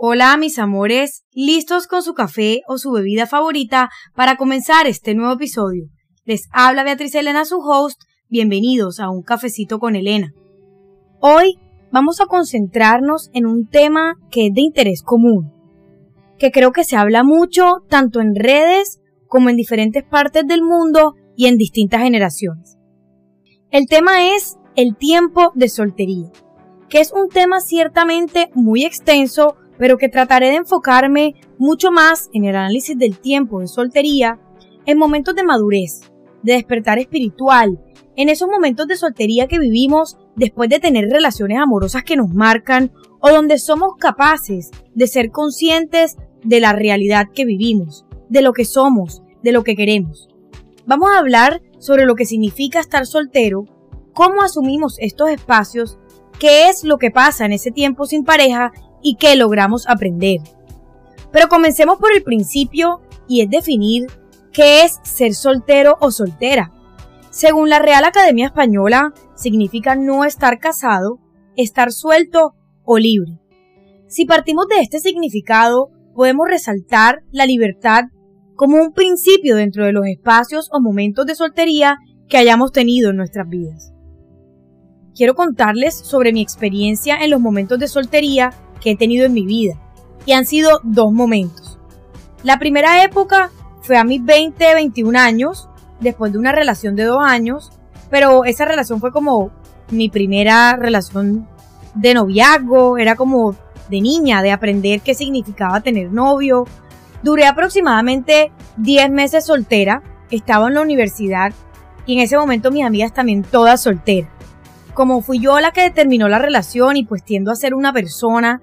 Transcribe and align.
Hola 0.00 0.36
mis 0.36 0.60
amores, 0.60 1.24
listos 1.32 1.88
con 1.88 2.04
su 2.04 2.14
café 2.14 2.60
o 2.68 2.78
su 2.78 2.92
bebida 2.92 3.26
favorita 3.26 3.90
para 4.14 4.36
comenzar 4.36 4.86
este 4.86 5.12
nuevo 5.16 5.32
episodio. 5.32 5.86
Les 6.24 6.48
habla 6.52 6.84
Beatriz 6.84 7.16
Elena, 7.16 7.44
su 7.44 7.58
host. 7.58 8.02
Bienvenidos 8.28 9.00
a 9.00 9.10
un 9.10 9.24
cafecito 9.24 9.80
con 9.80 9.96
Elena. 9.96 10.32
Hoy 11.18 11.58
vamos 11.90 12.20
a 12.20 12.26
concentrarnos 12.26 13.28
en 13.32 13.44
un 13.44 13.66
tema 13.66 14.14
que 14.30 14.46
es 14.46 14.54
de 14.54 14.60
interés 14.60 15.02
común, 15.02 15.52
que 16.38 16.52
creo 16.52 16.70
que 16.70 16.84
se 16.84 16.94
habla 16.94 17.24
mucho 17.24 17.78
tanto 17.88 18.20
en 18.20 18.36
redes 18.36 19.00
como 19.26 19.48
en 19.48 19.56
diferentes 19.56 20.04
partes 20.04 20.46
del 20.46 20.62
mundo 20.62 21.14
y 21.34 21.48
en 21.48 21.56
distintas 21.56 22.02
generaciones. 22.02 22.78
El 23.72 23.88
tema 23.88 24.32
es 24.36 24.58
el 24.76 24.96
tiempo 24.96 25.50
de 25.56 25.68
soltería, 25.68 26.30
que 26.88 27.00
es 27.00 27.12
un 27.12 27.28
tema 27.28 27.60
ciertamente 27.60 28.48
muy 28.54 28.84
extenso 28.84 29.56
pero 29.78 29.96
que 29.96 30.08
trataré 30.08 30.50
de 30.50 30.56
enfocarme 30.56 31.34
mucho 31.58 31.90
más 31.90 32.28
en 32.32 32.44
el 32.44 32.56
análisis 32.56 32.98
del 32.98 33.18
tiempo 33.18 33.60
de 33.60 33.68
soltería, 33.68 34.38
en 34.86 34.98
momentos 34.98 35.34
de 35.34 35.44
madurez, 35.44 36.00
de 36.42 36.54
despertar 36.54 36.98
espiritual, 36.98 37.80
en 38.16 38.28
esos 38.28 38.48
momentos 38.48 38.88
de 38.88 38.96
soltería 38.96 39.46
que 39.46 39.58
vivimos 39.58 40.18
después 40.34 40.68
de 40.68 40.80
tener 40.80 41.08
relaciones 41.08 41.58
amorosas 41.58 42.02
que 42.02 42.16
nos 42.16 42.30
marcan 42.30 42.90
o 43.20 43.30
donde 43.30 43.58
somos 43.58 43.90
capaces 43.98 44.70
de 44.94 45.06
ser 45.06 45.30
conscientes 45.30 46.16
de 46.42 46.60
la 46.60 46.72
realidad 46.72 47.26
que 47.32 47.44
vivimos, 47.44 48.04
de 48.28 48.42
lo 48.42 48.52
que 48.52 48.64
somos, 48.64 49.22
de 49.42 49.52
lo 49.52 49.62
que 49.62 49.76
queremos. 49.76 50.28
Vamos 50.86 51.10
a 51.10 51.18
hablar 51.18 51.62
sobre 51.78 52.06
lo 52.06 52.14
que 52.14 52.24
significa 52.24 52.80
estar 52.80 53.06
soltero, 53.06 53.66
cómo 54.14 54.42
asumimos 54.42 54.96
estos 54.98 55.30
espacios, 55.30 55.98
qué 56.40 56.68
es 56.68 56.82
lo 56.82 56.98
que 56.98 57.10
pasa 57.10 57.44
en 57.44 57.52
ese 57.52 57.70
tiempo 57.70 58.06
sin 58.06 58.24
pareja 58.24 58.72
y 59.02 59.16
qué 59.16 59.36
logramos 59.36 59.88
aprender. 59.88 60.40
Pero 61.32 61.48
comencemos 61.48 61.98
por 61.98 62.12
el 62.12 62.22
principio 62.22 63.00
y 63.26 63.42
es 63.42 63.50
definir 63.50 64.06
qué 64.52 64.84
es 64.84 64.98
ser 65.02 65.34
soltero 65.34 65.96
o 66.00 66.10
soltera. 66.10 66.72
Según 67.30 67.68
la 67.68 67.78
Real 67.78 68.04
Academia 68.04 68.46
Española, 68.46 69.12
significa 69.36 69.94
no 69.94 70.24
estar 70.24 70.58
casado, 70.58 71.18
estar 71.56 71.92
suelto 71.92 72.54
o 72.84 72.98
libre. 72.98 73.38
Si 74.08 74.24
partimos 74.24 74.66
de 74.68 74.80
este 74.80 75.00
significado, 75.00 75.90
podemos 76.14 76.48
resaltar 76.48 77.20
la 77.30 77.46
libertad 77.46 78.04
como 78.56 78.76
un 78.82 78.92
principio 78.92 79.54
dentro 79.54 79.84
de 79.84 79.92
los 79.92 80.06
espacios 80.06 80.68
o 80.72 80.80
momentos 80.80 81.26
de 81.26 81.36
soltería 81.36 81.98
que 82.28 82.38
hayamos 82.38 82.72
tenido 82.72 83.10
en 83.10 83.16
nuestras 83.16 83.48
vidas. 83.48 83.92
Quiero 85.14 85.34
contarles 85.34 85.94
sobre 85.96 86.32
mi 86.32 86.40
experiencia 86.40 87.18
en 87.18 87.30
los 87.30 87.40
momentos 87.40 87.78
de 87.78 87.88
soltería 87.88 88.50
que 88.80 88.92
he 88.92 88.96
tenido 88.96 89.26
en 89.26 89.32
mi 89.32 89.44
vida. 89.44 89.74
Y 90.26 90.32
han 90.32 90.46
sido 90.46 90.80
dos 90.82 91.12
momentos. 91.12 91.78
La 92.42 92.58
primera 92.58 93.02
época 93.02 93.50
fue 93.82 93.96
a 93.96 94.04
mis 94.04 94.24
20, 94.24 94.74
21 94.74 95.18
años, 95.18 95.68
después 96.00 96.32
de 96.32 96.38
una 96.38 96.52
relación 96.52 96.94
de 96.94 97.04
dos 97.04 97.22
años, 97.24 97.70
pero 98.10 98.44
esa 98.44 98.64
relación 98.64 99.00
fue 99.00 99.12
como 99.12 99.50
mi 99.90 100.08
primera 100.08 100.76
relación 100.76 101.48
de 101.94 102.14
noviazgo, 102.14 102.98
era 102.98 103.16
como 103.16 103.54
de 103.88 104.00
niña, 104.00 104.42
de 104.42 104.52
aprender 104.52 105.00
qué 105.00 105.14
significaba 105.14 105.80
tener 105.80 106.12
novio. 106.12 106.66
Duré 107.22 107.46
aproximadamente 107.46 108.52
10 108.76 109.10
meses 109.10 109.46
soltera, 109.46 110.02
estaba 110.30 110.68
en 110.68 110.74
la 110.74 110.82
universidad 110.82 111.52
y 112.06 112.14
en 112.14 112.20
ese 112.20 112.36
momento 112.36 112.70
mis 112.70 112.84
amigas 112.84 113.12
también 113.12 113.42
todas 113.42 113.82
solteras. 113.82 114.30
Como 114.94 115.20
fui 115.22 115.40
yo 115.40 115.60
la 115.60 115.72
que 115.72 115.82
determinó 115.82 116.28
la 116.28 116.38
relación 116.38 116.96
y 116.96 117.04
pues 117.04 117.24
tiendo 117.24 117.50
a 117.50 117.56
ser 117.56 117.74
una 117.74 117.92
persona 117.92 118.60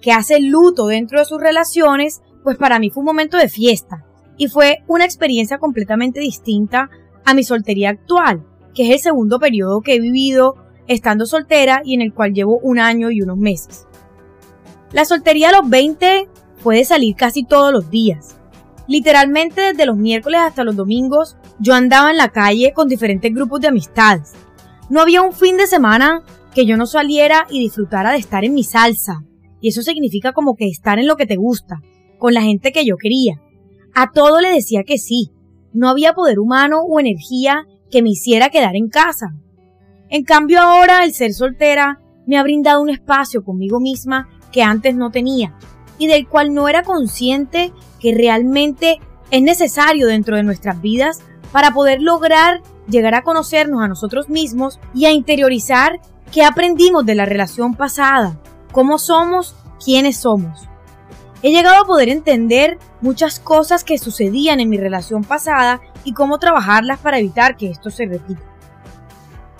que 0.00 0.12
hace 0.12 0.40
luto 0.40 0.86
dentro 0.86 1.18
de 1.18 1.24
sus 1.24 1.40
relaciones, 1.40 2.20
pues 2.42 2.56
para 2.56 2.78
mí 2.78 2.90
fue 2.90 3.00
un 3.00 3.06
momento 3.06 3.36
de 3.36 3.48
fiesta 3.48 4.04
y 4.36 4.48
fue 4.48 4.84
una 4.86 5.04
experiencia 5.04 5.58
completamente 5.58 6.20
distinta 6.20 6.90
a 7.24 7.34
mi 7.34 7.42
soltería 7.42 7.90
actual, 7.90 8.46
que 8.74 8.84
es 8.84 8.90
el 8.90 9.00
segundo 9.00 9.38
periodo 9.38 9.80
que 9.80 9.94
he 9.94 10.00
vivido 10.00 10.54
estando 10.86 11.26
soltera 11.26 11.82
y 11.84 11.94
en 11.94 12.00
el 12.00 12.14
cual 12.14 12.32
llevo 12.32 12.58
un 12.62 12.78
año 12.78 13.10
y 13.10 13.20
unos 13.20 13.36
meses. 13.36 13.86
La 14.92 15.04
soltería 15.04 15.50
a 15.50 15.60
los 15.60 15.68
20 15.68 16.28
puede 16.62 16.84
salir 16.84 17.14
casi 17.14 17.44
todos 17.44 17.72
los 17.72 17.90
días. 17.90 18.36
Literalmente 18.86 19.60
desde 19.60 19.84
los 19.84 19.98
miércoles 19.98 20.40
hasta 20.40 20.64
los 20.64 20.76
domingos 20.76 21.36
yo 21.58 21.74
andaba 21.74 22.10
en 22.10 22.16
la 22.16 22.30
calle 22.30 22.72
con 22.72 22.88
diferentes 22.88 23.34
grupos 23.34 23.60
de 23.60 23.68
amistades. 23.68 24.32
No 24.88 25.02
había 25.02 25.20
un 25.20 25.34
fin 25.34 25.58
de 25.58 25.66
semana 25.66 26.22
que 26.54 26.64
yo 26.64 26.78
no 26.78 26.86
saliera 26.86 27.46
y 27.50 27.60
disfrutara 27.60 28.12
de 28.12 28.18
estar 28.18 28.44
en 28.44 28.54
mi 28.54 28.64
salsa, 28.64 29.22
y 29.60 29.68
eso 29.68 29.82
significa 29.82 30.32
como 30.32 30.54
que 30.54 30.68
estar 30.68 30.98
en 30.98 31.06
lo 31.06 31.16
que 31.16 31.26
te 31.26 31.36
gusta, 31.36 31.80
con 32.18 32.34
la 32.34 32.42
gente 32.42 32.72
que 32.72 32.84
yo 32.84 32.96
quería. 32.96 33.40
A 33.94 34.12
todo 34.12 34.40
le 34.40 34.50
decía 34.50 34.84
que 34.84 34.98
sí. 34.98 35.30
No 35.72 35.88
había 35.88 36.14
poder 36.14 36.38
humano 36.38 36.80
o 36.88 36.98
energía 37.00 37.66
que 37.90 38.02
me 38.02 38.10
hiciera 38.10 38.50
quedar 38.50 38.76
en 38.76 38.88
casa. 38.88 39.34
En 40.08 40.24
cambio 40.24 40.60
ahora 40.60 41.04
el 41.04 41.12
ser 41.12 41.32
soltera 41.32 42.00
me 42.26 42.38
ha 42.38 42.42
brindado 42.42 42.82
un 42.82 42.90
espacio 42.90 43.44
conmigo 43.44 43.80
misma 43.80 44.28
que 44.52 44.62
antes 44.62 44.94
no 44.94 45.10
tenía 45.10 45.54
y 45.98 46.06
del 46.06 46.26
cual 46.26 46.54
no 46.54 46.68
era 46.68 46.82
consciente 46.82 47.72
que 48.00 48.14
realmente 48.14 49.00
es 49.30 49.42
necesario 49.42 50.06
dentro 50.06 50.36
de 50.36 50.42
nuestras 50.42 50.80
vidas 50.80 51.20
para 51.52 51.72
poder 51.72 52.00
lograr 52.00 52.62
llegar 52.88 53.14
a 53.14 53.22
conocernos 53.22 53.82
a 53.82 53.88
nosotros 53.88 54.28
mismos 54.28 54.80
y 54.94 55.04
a 55.04 55.12
interiorizar 55.12 56.00
qué 56.32 56.44
aprendimos 56.44 57.04
de 57.04 57.14
la 57.14 57.26
relación 57.26 57.74
pasada, 57.74 58.40
cómo 58.78 59.00
somos, 59.00 59.56
quiénes 59.84 60.18
somos. 60.18 60.68
He 61.42 61.50
llegado 61.50 61.82
a 61.82 61.84
poder 61.84 62.08
entender 62.08 62.78
muchas 63.00 63.40
cosas 63.40 63.82
que 63.82 63.98
sucedían 63.98 64.60
en 64.60 64.68
mi 64.68 64.76
relación 64.76 65.24
pasada 65.24 65.80
y 66.04 66.12
cómo 66.12 66.38
trabajarlas 66.38 67.00
para 67.00 67.18
evitar 67.18 67.56
que 67.56 67.70
esto 67.70 67.90
se 67.90 68.06
repita. 68.06 68.40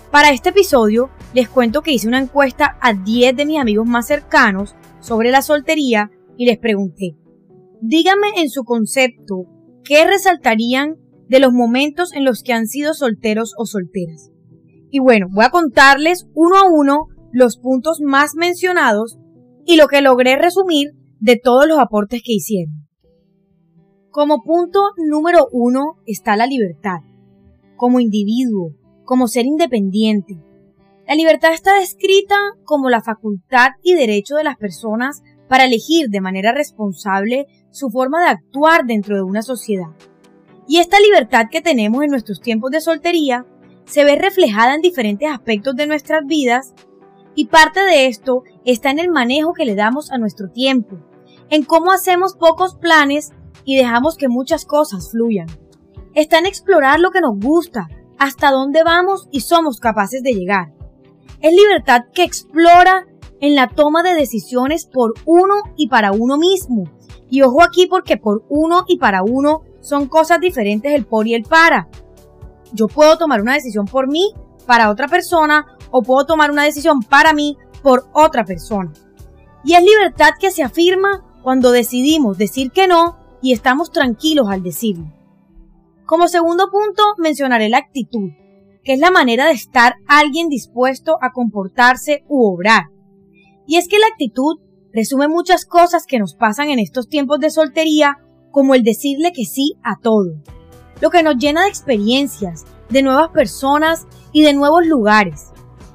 Para 0.09 0.29
este 0.29 0.51
episodio 0.51 1.09
les 1.33 1.49
cuento 1.49 1.81
que 1.81 1.91
hice 1.91 2.07
una 2.07 2.21
encuesta 2.21 2.77
a 2.79 2.93
10 2.93 3.35
de 3.35 3.45
mis 3.45 3.59
amigos 3.59 3.85
más 3.85 4.07
cercanos 4.07 4.73
sobre 5.01 5.31
la 5.31 5.41
soltería 5.41 6.09
y 6.37 6.45
les 6.45 6.57
pregunté, 6.57 7.17
díganme 7.81 8.29
en 8.37 8.49
su 8.49 8.63
concepto 8.63 9.47
qué 9.83 10.07
resaltarían 10.07 10.95
de 11.27 11.41
los 11.41 11.51
momentos 11.51 12.13
en 12.13 12.23
los 12.23 12.41
que 12.41 12.53
han 12.53 12.67
sido 12.67 12.93
solteros 12.93 13.53
o 13.57 13.65
solteras. 13.65 14.31
Y 14.89 14.99
bueno, 14.99 15.27
voy 15.29 15.43
a 15.43 15.49
contarles 15.49 16.25
uno 16.35 16.55
a 16.55 16.63
uno 16.71 17.09
los 17.31 17.57
puntos 17.57 17.99
más 18.01 18.35
mencionados 18.35 19.17
y 19.65 19.75
lo 19.75 19.87
que 19.87 20.01
logré 20.01 20.35
resumir 20.35 20.91
de 21.19 21.37
todos 21.37 21.67
los 21.67 21.79
aportes 21.79 22.21
que 22.23 22.33
hicieron. 22.33 22.87
Como 24.09 24.41
punto 24.43 24.79
número 24.97 25.47
uno 25.51 25.97
está 26.05 26.35
la 26.35 26.47
libertad, 26.47 26.99
como 27.75 27.99
individuo, 27.99 28.73
como 29.05 29.27
ser 29.27 29.45
independiente. 29.45 30.39
La 31.07 31.15
libertad 31.15 31.53
está 31.53 31.79
descrita 31.79 32.35
como 32.63 32.89
la 32.89 33.01
facultad 33.01 33.69
y 33.83 33.93
derecho 33.93 34.35
de 34.35 34.43
las 34.43 34.57
personas 34.57 35.21
para 35.47 35.65
elegir 35.65 36.09
de 36.09 36.21
manera 36.21 36.53
responsable 36.53 37.47
su 37.71 37.89
forma 37.89 38.21
de 38.21 38.29
actuar 38.29 38.85
dentro 38.85 39.15
de 39.15 39.23
una 39.23 39.41
sociedad. 39.41 39.89
Y 40.67 40.77
esta 40.77 40.99
libertad 40.99 41.45
que 41.51 41.61
tenemos 41.61 42.03
en 42.03 42.11
nuestros 42.11 42.41
tiempos 42.41 42.71
de 42.71 42.81
soltería 42.81 43.45
se 43.85 44.03
ve 44.03 44.15
reflejada 44.15 44.75
en 44.75 44.81
diferentes 44.81 45.29
aspectos 45.29 45.75
de 45.75 45.87
nuestras 45.87 46.25
vidas 46.25 46.73
y 47.39 47.45
parte 47.45 47.79
de 47.79 48.07
esto 48.07 48.43
está 48.65 48.91
en 48.91 48.99
el 48.99 49.09
manejo 49.09 49.53
que 49.53 49.63
le 49.63 49.73
damos 49.73 50.11
a 50.11 50.17
nuestro 50.17 50.49
tiempo, 50.49 50.97
en 51.49 51.63
cómo 51.63 51.93
hacemos 51.93 52.35
pocos 52.35 52.75
planes 52.75 53.31
y 53.63 53.77
dejamos 53.77 54.17
que 54.17 54.27
muchas 54.27 54.65
cosas 54.65 55.11
fluyan. 55.11 55.47
Está 56.13 56.39
en 56.39 56.45
explorar 56.45 56.99
lo 56.99 57.11
que 57.11 57.21
nos 57.21 57.39
gusta, 57.39 57.87
hasta 58.17 58.51
dónde 58.51 58.83
vamos 58.83 59.29
y 59.31 59.39
somos 59.39 59.79
capaces 59.79 60.21
de 60.21 60.33
llegar. 60.33 60.73
Es 61.39 61.53
libertad 61.53 62.07
que 62.13 62.23
explora 62.23 63.07
en 63.39 63.55
la 63.55 63.69
toma 63.69 64.03
de 64.03 64.15
decisiones 64.15 64.85
por 64.85 65.13
uno 65.25 65.61
y 65.77 65.87
para 65.87 66.11
uno 66.11 66.37
mismo. 66.37 66.91
Y 67.29 67.41
ojo 67.43 67.63
aquí 67.63 67.87
porque 67.87 68.17
por 68.17 68.43
uno 68.49 68.83
y 68.85 68.97
para 68.97 69.23
uno 69.23 69.61
son 69.79 70.09
cosas 70.09 70.41
diferentes 70.41 70.91
el 70.91 71.05
por 71.05 71.25
y 71.25 71.35
el 71.35 71.43
para. 71.43 71.87
Yo 72.73 72.89
puedo 72.89 73.17
tomar 73.17 73.39
una 73.39 73.53
decisión 73.53 73.85
por 73.85 74.09
mí, 74.09 74.33
para 74.65 74.89
otra 74.89 75.07
persona, 75.07 75.65
o 75.91 76.01
puedo 76.01 76.25
tomar 76.25 76.51
una 76.51 76.63
decisión 76.63 77.01
para 77.01 77.33
mí 77.33 77.57
por 77.81 78.07
otra 78.13 78.45
persona. 78.45 78.91
Y 79.63 79.73
es 79.73 79.83
libertad 79.83 80.31
que 80.39 80.51
se 80.51 80.63
afirma 80.63 81.25
cuando 81.43 81.71
decidimos 81.71 82.37
decir 82.37 82.71
que 82.71 82.87
no 82.87 83.17
y 83.41 83.53
estamos 83.53 83.91
tranquilos 83.91 84.47
al 84.49 84.63
decirlo. 84.63 85.13
Como 86.05 86.27
segundo 86.27 86.69
punto 86.71 87.03
mencionaré 87.17 87.69
la 87.69 87.77
actitud, 87.77 88.31
que 88.83 88.93
es 88.93 88.99
la 88.99 89.11
manera 89.11 89.45
de 89.45 89.53
estar 89.53 89.95
alguien 90.07 90.49
dispuesto 90.49 91.17
a 91.21 91.31
comportarse 91.31 92.23
u 92.27 92.51
obrar. 92.51 92.85
Y 93.67 93.77
es 93.77 93.87
que 93.87 93.99
la 93.99 94.07
actitud 94.07 94.57
resume 94.91 95.27
muchas 95.27 95.65
cosas 95.65 96.05
que 96.07 96.19
nos 96.19 96.35
pasan 96.35 96.69
en 96.69 96.79
estos 96.79 97.07
tiempos 97.07 97.39
de 97.39 97.51
soltería, 97.51 98.17
como 98.51 98.73
el 98.73 98.83
decirle 98.83 99.31
que 99.31 99.45
sí 99.45 99.75
a 99.83 99.97
todo, 100.01 100.41
lo 101.01 101.09
que 101.11 101.21
nos 101.21 101.37
llena 101.37 101.63
de 101.63 101.69
experiencias, 101.69 102.65
de 102.89 103.03
nuevas 103.03 103.29
personas 103.29 104.07
y 104.31 104.41
de 104.41 104.53
nuevos 104.53 104.85
lugares. 104.87 105.51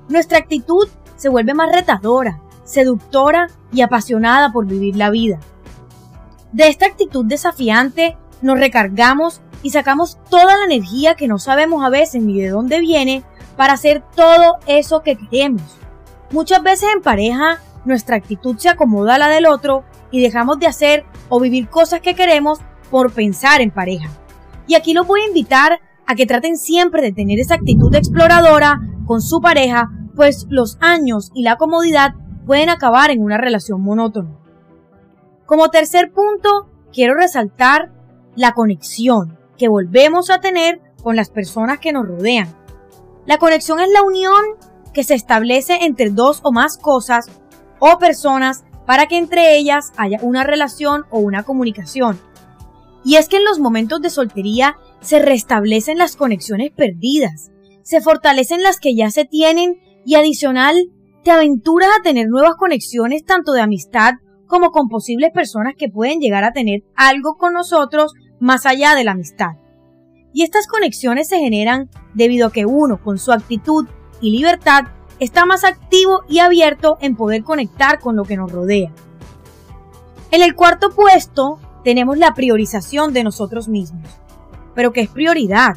Nuestra 0.08 0.38
actitud 0.38 0.88
se 1.16 1.28
vuelve 1.28 1.54
más 1.54 1.72
retadora, 1.72 2.40
seductora 2.64 3.48
y 3.72 3.82
apasionada 3.82 4.52
por 4.52 4.66
vivir 4.66 4.96
la 4.96 5.10
vida. 5.10 5.38
De 6.52 6.68
esta 6.68 6.86
actitud 6.86 7.24
desafiante 7.24 8.16
nos 8.42 8.58
recargamos 8.58 9.40
y 9.62 9.70
sacamos 9.70 10.18
toda 10.28 10.56
la 10.56 10.64
energía 10.66 11.14
que 11.14 11.28
no 11.28 11.38
sabemos 11.38 11.84
a 11.84 11.88
veces 11.88 12.22
ni 12.22 12.40
de 12.40 12.50
dónde 12.50 12.80
viene 12.80 13.24
para 13.56 13.72
hacer 13.72 14.02
todo 14.14 14.56
eso 14.66 15.02
que 15.02 15.16
queremos. 15.16 15.62
Muchas 16.30 16.62
veces 16.62 16.90
en 16.94 17.02
pareja 17.02 17.60
nuestra 17.84 18.16
actitud 18.16 18.56
se 18.58 18.68
acomoda 18.68 19.14
a 19.14 19.18
la 19.18 19.28
del 19.28 19.46
otro 19.46 19.84
y 20.10 20.20
dejamos 20.20 20.58
de 20.58 20.66
hacer 20.66 21.04
o 21.28 21.40
vivir 21.40 21.68
cosas 21.68 22.00
que 22.00 22.14
queremos 22.14 22.60
por 22.90 23.12
pensar 23.12 23.60
en 23.60 23.70
pareja. 23.70 24.08
Y 24.66 24.74
aquí 24.74 24.92
los 24.92 25.06
voy 25.06 25.22
a 25.22 25.26
invitar 25.28 25.80
a 26.06 26.14
que 26.14 26.26
traten 26.26 26.56
siempre 26.56 27.02
de 27.02 27.12
tener 27.12 27.38
esa 27.38 27.54
actitud 27.54 27.94
exploradora 27.94 28.80
con 29.06 29.20
su 29.20 29.40
pareja, 29.40 29.90
pues 30.14 30.46
los 30.48 30.78
años 30.80 31.30
y 31.34 31.42
la 31.42 31.56
comodidad 31.56 32.14
pueden 32.46 32.68
acabar 32.68 33.10
en 33.10 33.22
una 33.22 33.38
relación 33.38 33.80
monótona. 33.80 34.38
Como 35.46 35.68
tercer 35.68 36.12
punto, 36.12 36.70
quiero 36.92 37.14
resaltar 37.14 37.92
la 38.34 38.52
conexión 38.52 39.38
que 39.58 39.68
volvemos 39.68 40.30
a 40.30 40.40
tener 40.40 40.80
con 41.02 41.16
las 41.16 41.30
personas 41.30 41.78
que 41.78 41.92
nos 41.92 42.06
rodean. 42.06 42.48
La 43.26 43.38
conexión 43.38 43.80
es 43.80 43.88
la 43.90 44.02
unión 44.02 44.42
que 44.92 45.04
se 45.04 45.14
establece 45.14 45.78
entre 45.82 46.10
dos 46.10 46.40
o 46.42 46.52
más 46.52 46.78
cosas 46.78 47.26
o 47.78 47.98
personas 47.98 48.64
para 48.86 49.06
que 49.06 49.18
entre 49.18 49.56
ellas 49.56 49.92
haya 49.96 50.18
una 50.22 50.44
relación 50.44 51.04
o 51.10 51.18
una 51.18 51.42
comunicación. 51.42 52.18
Y 53.04 53.16
es 53.16 53.28
que 53.28 53.36
en 53.36 53.44
los 53.44 53.58
momentos 53.58 54.00
de 54.00 54.10
soltería 54.10 54.76
se 55.04 55.18
restablecen 55.18 55.98
las 55.98 56.16
conexiones 56.16 56.70
perdidas, 56.72 57.50
se 57.82 58.00
fortalecen 58.00 58.62
las 58.62 58.80
que 58.80 58.96
ya 58.96 59.10
se 59.10 59.26
tienen 59.26 59.78
y 60.06 60.14
adicional 60.14 60.74
te 61.22 61.30
aventuras 61.30 61.90
a 61.98 62.02
tener 62.02 62.26
nuevas 62.28 62.54
conexiones 62.56 63.24
tanto 63.24 63.52
de 63.52 63.60
amistad 63.60 64.14
como 64.46 64.70
con 64.70 64.88
posibles 64.88 65.30
personas 65.32 65.74
que 65.76 65.90
pueden 65.90 66.20
llegar 66.20 66.42
a 66.44 66.52
tener 66.52 66.84
algo 66.96 67.36
con 67.36 67.52
nosotros 67.52 68.14
más 68.40 68.66
allá 68.66 68.94
de 68.94 69.04
la 69.04 69.12
amistad. 69.12 69.52
Y 70.32 70.42
estas 70.42 70.66
conexiones 70.66 71.28
se 71.28 71.38
generan 71.38 71.90
debido 72.14 72.48
a 72.48 72.52
que 72.52 72.66
uno, 72.66 73.00
con 73.02 73.18
su 73.18 73.32
actitud 73.32 73.86
y 74.20 74.30
libertad, 74.30 74.84
está 75.20 75.46
más 75.46 75.64
activo 75.64 76.22
y 76.28 76.38
abierto 76.38 76.96
en 77.00 77.14
poder 77.14 77.44
conectar 77.44 78.00
con 78.00 78.16
lo 78.16 78.24
que 78.24 78.36
nos 78.36 78.50
rodea. 78.50 78.92
En 80.30 80.42
el 80.42 80.54
cuarto 80.54 80.90
puesto 80.90 81.58
tenemos 81.84 82.18
la 82.18 82.34
priorización 82.34 83.12
de 83.12 83.24
nosotros 83.24 83.68
mismos. 83.68 84.23
Pero 84.74 84.92
¿qué 84.92 85.02
es 85.02 85.08
prioridad? 85.08 85.76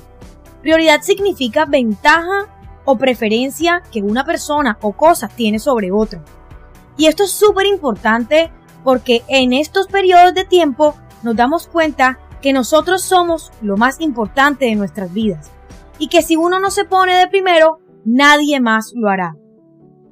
Prioridad 0.62 1.02
significa 1.02 1.66
ventaja 1.66 2.48
o 2.86 2.98
preferencia 2.98 3.84
que 3.92 4.02
una 4.02 4.26
persona 4.26 4.78
o 4.82 4.94
cosa 4.94 5.28
tiene 5.28 5.60
sobre 5.60 5.92
otra. 5.92 6.24
Y 6.98 7.06
esto 7.06 7.24
es 7.24 7.32
súper 7.32 7.66
importante 7.66 8.52
porque 8.84 9.24
en 9.28 9.54
estos 9.54 9.88
periodos 9.88 10.34
de 10.34 10.46
tiempo 10.46 10.96
nos 11.24 11.36
damos 11.36 11.68
cuenta 11.68 12.20
que 12.42 12.54
nosotros 12.54 13.02
somos 13.02 13.52
lo 13.62 13.78
más 13.78 14.00
importante 14.00 14.66
de 14.66 14.76
nuestras 14.76 15.14
vidas 15.14 15.52
y 16.00 16.08
que 16.08 16.22
si 16.22 16.36
uno 16.36 16.60
no 16.60 16.72
se 16.72 16.86
pone 16.86 17.16
de 17.16 17.28
primero, 17.28 17.80
nadie 18.06 18.60
más 18.60 18.92
lo 18.96 19.10
hará. 19.10 19.36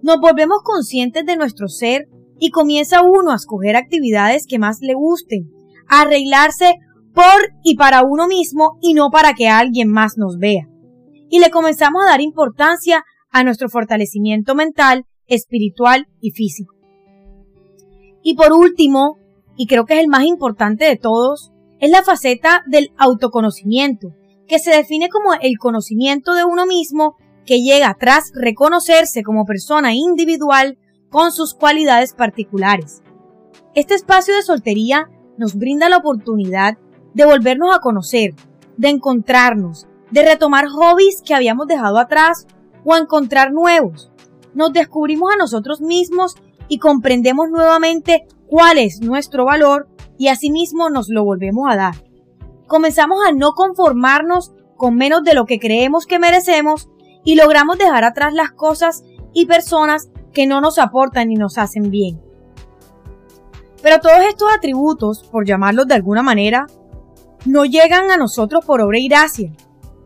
Nos 0.02 0.20
volvemos 0.20 0.60
conscientes 0.64 1.26
de 1.26 1.38
nuestro 1.38 1.68
ser 1.68 2.08
y 2.40 2.52
comienza 2.52 3.02
uno 3.02 3.32
a 3.32 3.36
escoger 3.36 3.76
actividades 3.76 4.46
que 4.48 4.60
más 4.60 4.80
le 4.82 4.94
gusten, 4.94 5.50
a 5.88 6.02
arreglarse 6.02 6.76
por 7.15 7.53
y 7.63 7.75
para 7.75 8.03
uno 8.03 8.27
mismo 8.27 8.77
y 8.81 8.94
no 8.94 9.09
para 9.09 9.33
que 9.33 9.47
alguien 9.47 9.89
más 9.89 10.17
nos 10.17 10.38
vea. 10.38 10.67
Y 11.29 11.39
le 11.39 11.50
comenzamos 11.50 12.03
a 12.06 12.12
dar 12.12 12.21
importancia 12.21 13.03
a 13.31 13.44
nuestro 13.44 13.69
fortalecimiento 13.69 14.53
mental, 14.53 15.06
espiritual 15.27 16.07
y 16.21 16.31
físico. 16.31 16.75
Y 18.21 18.35
por 18.35 18.53
último, 18.53 19.17
y 19.57 19.65
creo 19.65 19.85
que 19.85 19.95
es 19.95 20.00
el 20.01 20.07
más 20.07 20.25
importante 20.25 20.85
de 20.85 20.97
todos, 20.97 21.51
es 21.79 21.89
la 21.89 22.03
faceta 22.03 22.63
del 22.67 22.91
autoconocimiento, 22.97 24.09
que 24.47 24.59
se 24.59 24.71
define 24.71 25.09
como 25.09 25.33
el 25.33 25.57
conocimiento 25.57 26.33
de 26.33 26.44
uno 26.44 26.65
mismo 26.65 27.15
que 27.45 27.62
llega 27.62 27.95
tras 28.00 28.31
reconocerse 28.33 29.23
como 29.23 29.45
persona 29.45 29.94
individual 29.94 30.77
con 31.09 31.31
sus 31.31 31.53
cualidades 31.53 32.13
particulares. 32.13 33.01
Este 33.73 33.94
espacio 33.94 34.35
de 34.35 34.41
soltería 34.41 35.09
nos 35.38 35.56
brinda 35.56 35.89
la 35.89 35.97
oportunidad 35.97 36.77
de 37.15 37.25
volvernos 37.25 37.73
a 37.73 37.79
conocer, 37.79 38.35
de 38.77 38.89
encontrarnos, 38.89 39.88
de 40.12 40.23
retomar 40.23 40.67
hobbies 40.67 41.23
que 41.25 41.33
habíamos 41.33 41.65
dejado 41.65 41.97
atrás 41.97 42.45
o 42.83 42.95
encontrar 42.95 43.51
nuevos. 43.51 44.12
Nos 44.53 44.73
descubrimos 44.73 45.33
a 45.33 45.38
nosotros 45.38 45.81
mismos 45.81 46.35
y 46.67 46.77
comprendemos 46.77 47.50
nuevamente 47.50 48.27
cuál 48.47 48.77
es 48.77 49.01
nuestro 49.01 49.45
valor 49.45 49.88
y 50.17 50.27
asimismo 50.27 50.89
nos 50.89 51.09
lo 51.09 51.23
volvemos 51.23 51.71
a 51.71 51.75
dar. 51.75 51.95
Comenzamos 52.67 53.19
a 53.27 53.31
no 53.31 53.53
conformarnos 53.53 54.51
con 54.75 54.95
menos 54.95 55.23
de 55.23 55.33
lo 55.33 55.45
que 55.45 55.59
creemos 55.59 56.06
que 56.06 56.19
merecemos 56.19 56.89
y 57.23 57.35
logramos 57.35 57.77
dejar 57.77 58.03
atrás 58.03 58.33
las 58.33 58.51
cosas 58.51 59.03
y 59.33 59.45
personas 59.45 60.09
que 60.33 60.47
no 60.47 60.59
nos 60.59 60.79
aportan 60.79 61.29
ni 61.29 61.35
nos 61.35 61.57
hacen 61.57 61.89
bien. 61.91 62.21
Pero 63.81 64.00
todos 64.00 64.19
estos 64.27 64.50
atributos, 64.53 65.23
por 65.31 65.45
llamarlos 65.45 65.88
de 65.88 65.94
alguna 65.94 66.23
manera, 66.23 66.67
no 67.45 67.65
llegan 67.65 68.12
a 68.12 68.18
nosotros 68.18 68.65
por 68.65 68.81
obra 68.81 69.00
y 69.00 69.07
gracia. 69.07 69.51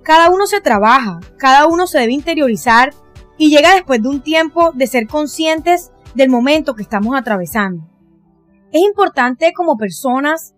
Cada 0.03 0.29
uno 0.29 0.45
se 0.47 0.61
trabaja, 0.61 1.19
cada 1.37 1.67
uno 1.67 1.87
se 1.87 1.99
debe 1.99 2.13
interiorizar 2.13 2.93
y 3.37 3.49
llega 3.49 3.73
después 3.73 4.01
de 4.01 4.09
un 4.09 4.21
tiempo 4.21 4.71
de 4.73 4.87
ser 4.87 5.07
conscientes 5.07 5.91
del 6.15 6.29
momento 6.29 6.75
que 6.75 6.83
estamos 6.83 7.15
atravesando. 7.15 7.87
Es 8.71 8.81
importante 8.81 9.53
como 9.53 9.77
personas 9.77 10.53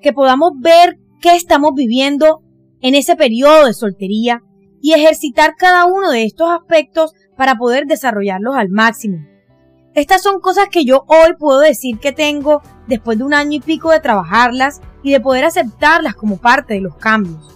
que 0.00 0.12
podamos 0.12 0.52
ver 0.58 0.98
qué 1.20 1.36
estamos 1.36 1.72
viviendo 1.74 2.42
en 2.80 2.94
ese 2.94 3.14
periodo 3.14 3.66
de 3.66 3.74
soltería 3.74 4.42
y 4.80 4.92
ejercitar 4.94 5.54
cada 5.56 5.86
uno 5.86 6.10
de 6.10 6.24
estos 6.24 6.48
aspectos 6.50 7.12
para 7.36 7.56
poder 7.56 7.86
desarrollarlos 7.86 8.56
al 8.56 8.68
máximo. 8.68 9.31
Estas 9.94 10.22
son 10.22 10.40
cosas 10.40 10.68
que 10.70 10.86
yo 10.86 11.04
hoy 11.06 11.34
puedo 11.38 11.60
decir 11.60 11.98
que 11.98 12.12
tengo 12.12 12.62
después 12.86 13.18
de 13.18 13.24
un 13.24 13.34
año 13.34 13.58
y 13.58 13.60
pico 13.60 13.90
de 13.90 14.00
trabajarlas 14.00 14.80
y 15.02 15.12
de 15.12 15.20
poder 15.20 15.44
aceptarlas 15.44 16.14
como 16.14 16.38
parte 16.38 16.72
de 16.72 16.80
los 16.80 16.96
cambios. 16.96 17.50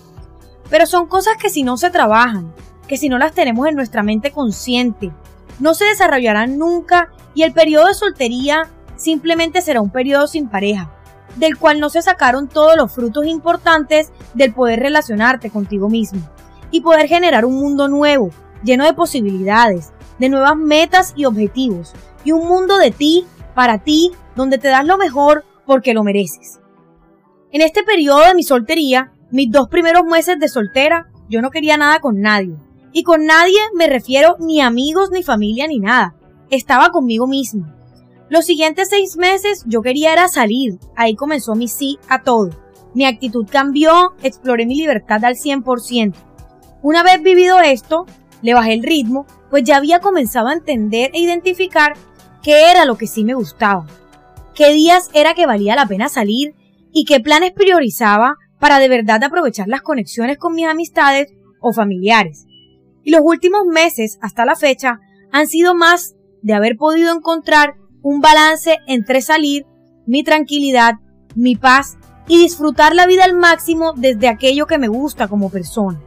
Pero 0.69 0.85
son 0.85 1.06
cosas 1.06 1.38
que 1.38 1.49
si 1.49 1.62
no 1.62 1.79
se 1.79 1.88
trabajan, 1.88 2.53
que 2.87 2.99
si 2.99 3.09
no 3.09 3.17
las 3.17 3.33
tenemos 3.33 3.67
en 3.67 3.75
nuestra 3.75 4.03
mente 4.03 4.33
consciente, 4.33 5.12
no 5.61 5.73
se 5.73 5.87
desarrollarán 5.87 6.59
nunca 6.59 7.11
y 7.35 7.43
el 7.43 7.55
periodo 7.55 7.87
de 7.87 7.94
soltería 7.94 8.69
simplemente 8.97 9.62
será 9.62 9.81
un 9.81 9.91
periodo 9.91 10.27
sin 10.27 10.50
pareja, 10.50 10.91
del 11.37 11.56
cual 11.56 11.81
no 11.81 11.89
se 11.89 12.03
sacaron 12.03 12.49
todos 12.49 12.77
los 12.77 12.93
frutos 12.93 13.27
importantes 13.27 14.13
del 14.34 14.53
poder 14.53 14.81
relacionarte 14.81 15.49
contigo 15.49 15.89
mismo 15.89 16.20
y 16.70 16.82
poder 16.82 17.08
generar 17.08 17.46
un 17.46 17.55
mundo 17.55 17.89
nuevo, 17.89 18.29
lleno 18.63 18.84
de 18.84 18.93
posibilidades, 18.93 19.93
de 20.19 20.29
nuevas 20.29 20.56
metas 20.56 21.15
y 21.17 21.25
objetivos, 21.25 21.94
y 22.27 22.33
un 22.33 22.49
mundo 22.49 22.77
de 22.77 22.91
ti, 22.91 23.25
para 23.55 23.79
ti, 23.85 24.11
donde 24.35 24.59
te 24.59 24.69
das 24.69 24.85
lo 24.85 24.99
mejor 24.99 25.45
porque 25.65 25.95
lo 25.95 26.03
mereces. 26.03 26.59
En 27.53 27.61
este 27.63 27.85
periodo 27.85 28.27
de 28.27 28.35
mi 28.35 28.43
soltería, 28.43 29.13
mis 29.31 29.51
dos 29.51 29.69
primeros 29.69 30.05
meses 30.05 30.39
de 30.41 30.49
soltera, 30.49 31.06
yo 31.29 31.41
no 31.41 31.51
quería 31.51 31.77
nada 31.77 32.01
con 32.01 32.21
nadie. 32.21 32.56
Y 32.93 33.05
con 33.05 33.27
nadie 33.27 33.59
me 33.75 33.87
refiero 33.87 34.37
ni 34.41 34.61
amigos, 34.61 35.11
ni 35.13 35.23
familia, 35.23 35.69
ni 35.69 35.79
nada. 35.79 36.17
Estaba 36.51 36.91
conmigo 36.91 37.29
misma. 37.29 37.77
Los 38.29 38.45
siguientes 38.45 38.89
seis 38.89 39.17
meses 39.17 39.63
yo 39.67 39.81
quería 39.81 40.13
era 40.13 40.27
salir. 40.27 40.81
Ahí 40.97 41.15
comenzó 41.15 41.55
mi 41.55 41.69
sí 41.69 41.99
a 42.09 42.23
todo. 42.23 42.51
Mi 42.93 43.05
actitud 43.05 43.47
cambió, 43.49 44.15
exploré 44.25 44.67
mi 44.67 44.75
libertad 44.75 45.25
al 45.25 45.37
100%. 45.37 46.13
Una 46.83 47.05
vez 47.05 47.23
vivido 47.23 47.61
esto, 47.61 48.05
le 48.43 48.55
bajé 48.55 48.75
el 48.75 48.83
ritmo, 48.83 49.27
pues 49.49 49.63
ya 49.63 49.77
había 49.77 50.01
comenzado 50.01 50.49
a 50.49 50.55
entender 50.55 51.11
e 51.15 51.21
identificar 51.21 51.95
qué 52.46 52.70
era 52.70 52.84
lo 52.84 52.96
que 52.96 53.08
sí 53.08 53.24
me 53.24 53.34
gustaba, 53.34 53.88
qué 54.55 54.72
días 54.72 55.10
era 55.15 55.34
que 55.34 55.46
valía 55.46 55.74
la 55.74 55.88
pena 55.88 56.08
salir 56.08 56.55
y 56.93 57.05
qué 57.05 57.19
planes 57.19 57.50
priorizaba 57.50 58.36
para 58.60 58.79
de 58.79 58.88
verdad 58.88 59.24
aprovechar 59.24 59.67
las 59.67 59.82
conexiones 59.82 60.38
con 60.38 60.55
mis 60.55 60.69
amistades 60.69 61.26
o 61.60 61.72
familiares. 61.72 62.46
Y 63.03 63.10
los 63.10 63.22
últimos 63.24 63.67
meses, 63.67 64.20
hasta 64.22 64.44
la 64.44 64.55
fecha, 64.55 65.00
han 65.32 65.48
sido 65.48 65.74
más 65.74 66.15
de 66.41 66.55
haber 66.55 66.76
podido 66.76 67.12
encontrar 67.12 67.74
un 68.00 68.20
balance 68.20 68.79
entre 68.86 69.22
salir, 69.22 69.67
mi 70.06 70.22
tranquilidad, 70.22 71.00
mi 71.34 71.56
paz 71.56 71.96
y 72.29 72.38
disfrutar 72.38 72.94
la 72.94 73.08
vida 73.08 73.24
al 73.24 73.34
máximo 73.34 73.93
desde 73.96 74.29
aquello 74.29 74.69
que 74.69 74.79
me 74.79 74.86
gusta 74.86 75.26
como 75.26 75.50
persona. 75.50 76.00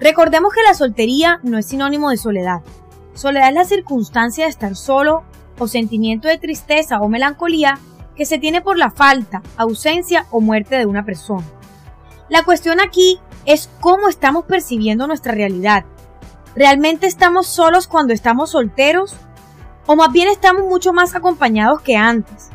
Recordemos 0.00 0.54
que 0.54 0.62
la 0.62 0.72
soltería 0.72 1.38
no 1.42 1.58
es 1.58 1.66
sinónimo 1.66 2.08
de 2.08 2.16
soledad. 2.16 2.62
Soledad 3.14 3.50
es 3.50 3.54
la 3.54 3.64
circunstancia 3.64 4.44
de 4.44 4.50
estar 4.50 4.74
solo 4.74 5.22
o 5.58 5.68
sentimiento 5.68 6.28
de 6.28 6.38
tristeza 6.38 7.00
o 7.00 7.08
melancolía 7.08 7.78
que 8.16 8.26
se 8.26 8.38
tiene 8.38 8.60
por 8.60 8.78
la 8.78 8.90
falta, 8.90 9.42
ausencia 9.56 10.26
o 10.30 10.40
muerte 10.40 10.76
de 10.76 10.86
una 10.86 11.04
persona. 11.04 11.44
La 12.28 12.44
cuestión 12.44 12.80
aquí 12.80 13.18
es 13.44 13.68
cómo 13.80 14.08
estamos 14.08 14.44
percibiendo 14.44 15.06
nuestra 15.06 15.32
realidad. 15.32 15.84
¿Realmente 16.54 17.06
estamos 17.06 17.46
solos 17.46 17.86
cuando 17.86 18.12
estamos 18.12 18.50
solteros? 18.50 19.14
O 19.86 19.96
más 19.96 20.12
bien 20.12 20.28
estamos 20.28 20.62
mucho 20.64 20.92
más 20.92 21.14
acompañados 21.14 21.82
que 21.82 21.96
antes. 21.96 22.50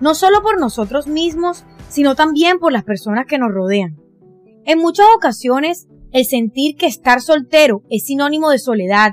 No 0.00 0.14
solo 0.14 0.42
por 0.42 0.60
nosotros 0.60 1.06
mismos, 1.06 1.64
sino 1.88 2.14
también 2.14 2.58
por 2.58 2.72
las 2.72 2.84
personas 2.84 3.26
que 3.26 3.38
nos 3.38 3.52
rodean. 3.52 3.96
En 4.64 4.78
muchas 4.78 5.06
ocasiones, 5.16 5.88
el 6.12 6.24
sentir 6.24 6.76
que 6.76 6.86
estar 6.86 7.20
soltero 7.20 7.82
es 7.90 8.04
sinónimo 8.04 8.50
de 8.50 8.58
soledad, 8.58 9.12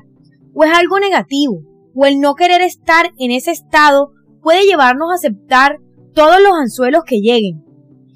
o 0.55 0.63
es 0.63 0.71
algo 0.75 0.99
negativo, 0.99 1.61
o 1.93 2.05
el 2.05 2.19
no 2.19 2.33
querer 2.33 2.61
estar 2.61 3.11
en 3.19 3.31
ese 3.31 3.51
estado 3.51 4.11
puede 4.41 4.65
llevarnos 4.65 5.11
a 5.11 5.15
aceptar 5.15 5.77
todos 6.13 6.41
los 6.41 6.53
anzuelos 6.53 7.03
que 7.05 7.19
lleguen, 7.19 7.63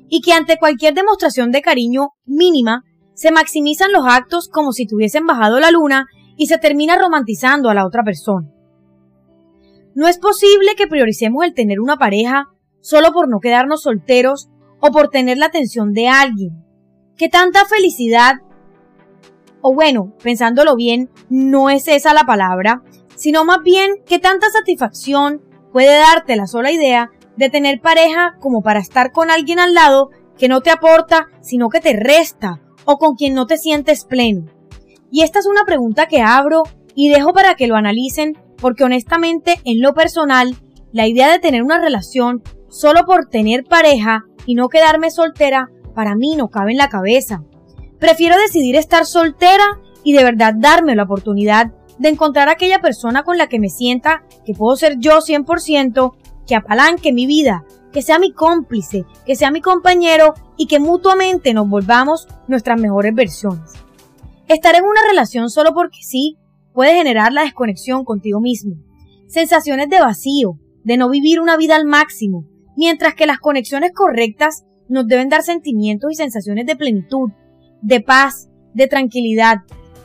y 0.08 0.22
que 0.22 0.34
ante 0.34 0.58
cualquier 0.58 0.94
demostración 0.96 1.52
de 1.52 1.62
cariño 1.62 2.10
mínima 2.26 2.84
se 3.14 3.32
maximizan 3.32 3.92
los 3.92 4.06
actos 4.08 4.48
como 4.48 4.72
si 4.72 4.88
tuviesen 4.88 5.28
bajado 5.28 5.60
la 5.60 5.72
luna 5.72 6.06
y 6.38 6.48
se 6.48 6.58
termina 6.58 6.98
romantizando 6.98 7.70
a 7.70 7.74
la 7.74 7.86
otra 7.86 8.04
persona. 8.04 8.50
No 9.94 10.08
es 10.08 10.18
posible 10.18 10.76
que 10.78 10.88
prioricemos 10.88 11.44
el 11.44 11.54
tener 11.54 11.82
una 11.82 11.98
pareja 11.98 12.46
solo 12.80 13.12
por 13.12 13.28
no 13.28 13.40
quedarnos 13.40 13.82
solteros 13.82 14.48
o 14.80 14.92
por 14.92 15.10
tener 15.10 15.38
la 15.38 15.48
atención 15.48 15.92
de 15.92 16.08
alguien. 16.08 16.64
Que 17.18 17.28
tanta 17.28 17.66
felicidad, 17.66 18.36
o 19.62 19.74
bueno, 19.74 20.14
pensándolo 20.24 20.76
bien, 20.76 21.10
no 21.30 21.70
es 21.70 21.88
esa 21.88 22.14
la 22.14 22.24
palabra, 22.24 22.82
sino 23.16 23.46
más 23.46 23.60
bien 23.64 23.96
que 24.06 24.20
tanta 24.20 24.50
satisfacción 24.50 25.42
puede 25.72 25.98
darte 25.98 26.36
la 26.36 26.48
sola 26.48 26.72
idea 26.72 27.12
de 27.36 27.50
tener 27.50 27.80
pareja 27.82 28.36
como 28.40 28.62
para 28.62 28.80
estar 28.80 29.12
con 29.12 29.32
alguien 29.32 29.60
al 29.60 29.74
lado 29.74 30.10
que 30.38 30.48
no 30.48 30.62
te 30.62 30.72
aporta, 30.72 31.28
sino 31.42 31.70
que 31.70 31.82
te 31.82 31.94
resta 31.94 32.62
o 32.86 32.98
con 32.98 33.16
quien 33.16 33.34
no 33.34 33.46
te 33.46 33.58
sientes 33.58 34.06
pleno? 34.06 34.46
Y 35.12 35.24
esta 35.24 35.40
es 35.40 35.46
una 35.46 35.66
pregunta 35.66 36.08
que 36.08 36.22
abro 36.22 36.64
y 36.96 37.10
dejo 37.10 37.34
para 37.34 37.56
que 37.56 37.68
lo 37.68 37.76
analicen 37.76 38.38
porque 38.58 38.84
honestamente 38.84 39.60
en 39.66 39.82
lo 39.82 39.94
personal, 39.94 40.56
la 40.92 41.08
idea 41.08 41.32
de 41.32 41.40
tener 41.40 41.64
una 41.64 41.80
relación 41.80 42.42
solo 42.70 43.06
por 43.06 43.28
tener 43.28 43.64
pareja 43.64 44.26
y 44.46 44.56
no 44.56 44.70
quedarme 44.70 45.12
soltera 45.12 45.70
para 45.94 46.16
mí 46.16 46.36
no 46.36 46.50
cabe 46.50 46.72
en 46.72 46.78
la 46.78 46.90
cabeza. 46.90 47.44
Prefiero 48.00 48.38
decidir 48.38 48.76
estar 48.76 49.06
soltera 49.06 49.80
y 50.04 50.14
de 50.14 50.24
verdad 50.24 50.54
darme 50.58 50.96
la 50.96 51.04
oportunidad 51.04 51.72
de 51.98 52.10
encontrar 52.10 52.48
a 52.48 52.54
aquella 52.54 52.80
persona 52.80 53.24
con 53.24 53.38
la 53.38 53.48
que 53.48 53.60
me 53.60 53.70
sienta 53.70 54.24
que 54.46 54.54
puedo 54.54 54.76
ser 54.78 54.98
yo 55.00 55.20
100%, 55.20 56.14
que 56.48 56.56
apalanque 56.56 57.12
mi 57.12 57.26
vida, 57.26 57.66
que 57.92 58.02
sea 58.02 58.18
mi 58.18 58.32
cómplice, 58.32 59.06
que 59.26 59.36
sea 59.36 59.52
mi 59.52 59.62
compañero 59.62 60.34
y 60.58 60.68
que 60.68 60.80
mutuamente 60.80 61.54
nos 61.54 61.68
volvamos 61.68 62.28
nuestras 62.48 62.80
mejores 62.80 63.14
versiones. 63.14 63.74
Estar 64.48 64.76
en 64.76 64.86
una 64.86 65.02
relación 65.10 65.50
solo 65.50 65.74
porque 65.74 66.00
sí 66.02 66.38
puede 66.74 66.96
generar 66.96 67.34
la 67.34 67.44
desconexión 67.44 68.06
contigo 68.06 68.40
mismo, 68.40 68.78
sensaciones 69.28 69.90
de 69.90 70.00
vacío, 70.00 70.58
de 70.84 70.96
no 70.96 71.10
vivir 71.10 71.42
una 71.42 71.58
vida 71.58 71.76
al 71.76 71.86
máximo, 71.86 72.46
mientras 72.78 73.14
que 73.14 73.28
las 73.28 73.40
conexiones 73.40 73.92
correctas 73.94 74.64
nos 74.88 75.06
deben 75.06 75.28
dar 75.28 75.44
sentimientos 75.44 76.12
y 76.12 76.16
sensaciones 76.16 76.66
de 76.66 76.78
plenitud, 76.78 77.30
de 77.82 78.02
paz, 78.02 78.50
de 78.74 78.88
tranquilidad, 78.88 79.60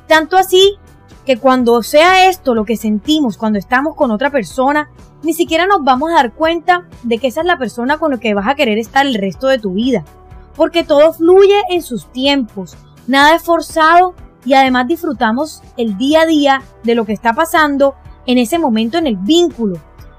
tanto 0.06 0.36
así 0.36 0.76
que 1.24 1.38
cuando 1.38 1.82
sea 1.82 2.28
esto 2.28 2.54
lo 2.54 2.64
que 2.64 2.76
sentimos 2.76 3.36
cuando 3.36 3.58
estamos 3.58 3.94
con 3.94 4.10
otra 4.10 4.30
persona, 4.30 4.90
ni 5.22 5.32
siquiera 5.32 5.66
nos 5.66 5.82
vamos 5.82 6.10
a 6.10 6.16
dar 6.16 6.34
cuenta 6.34 6.86
de 7.02 7.18
que 7.18 7.28
esa 7.28 7.40
es 7.40 7.46
la 7.46 7.58
persona 7.58 7.98
con 7.98 8.12
la 8.12 8.18
que 8.18 8.34
vas 8.34 8.46
a 8.46 8.54
querer 8.54 8.78
estar 8.78 9.06
el 9.06 9.14
resto 9.14 9.48
de 9.48 9.58
tu 9.58 9.72
vida. 9.72 10.04
Porque 10.54 10.84
todo 10.84 11.14
fluye 11.14 11.62
en 11.70 11.82
sus 11.82 12.12
tiempos, 12.12 12.76
nada 13.06 13.34
es 13.34 13.42
forzado 13.42 14.14
y 14.44 14.52
además 14.54 14.86
disfrutamos 14.86 15.62
el 15.76 15.96
día 15.96 16.22
a 16.22 16.26
día 16.26 16.62
de 16.82 16.94
lo 16.94 17.06
que 17.06 17.14
está 17.14 17.32
pasando 17.32 17.94
en 18.26 18.38
ese 18.38 18.58
momento 18.58 18.98
en 18.98 19.06
el 19.06 19.16
vínculo. 19.16 19.78